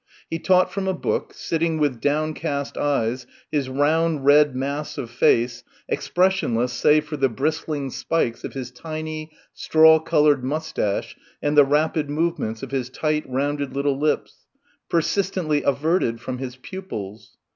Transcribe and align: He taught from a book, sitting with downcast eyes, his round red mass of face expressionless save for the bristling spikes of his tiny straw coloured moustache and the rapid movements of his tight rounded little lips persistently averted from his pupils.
He 0.31 0.39
taught 0.39 0.71
from 0.71 0.87
a 0.87 0.95
book, 0.95 1.31
sitting 1.35 1.77
with 1.77 2.01
downcast 2.01 2.75
eyes, 2.75 3.27
his 3.51 3.69
round 3.69 4.25
red 4.25 4.55
mass 4.55 4.97
of 4.97 5.11
face 5.11 5.63
expressionless 5.87 6.73
save 6.73 7.05
for 7.05 7.17
the 7.17 7.29
bristling 7.29 7.91
spikes 7.91 8.43
of 8.43 8.53
his 8.53 8.71
tiny 8.71 9.29
straw 9.53 9.99
coloured 9.99 10.43
moustache 10.43 11.15
and 11.39 11.55
the 11.55 11.65
rapid 11.65 12.09
movements 12.09 12.63
of 12.63 12.71
his 12.71 12.89
tight 12.89 13.25
rounded 13.29 13.75
little 13.75 13.99
lips 13.99 14.47
persistently 14.89 15.61
averted 15.61 16.19
from 16.19 16.39
his 16.39 16.55
pupils. 16.55 17.37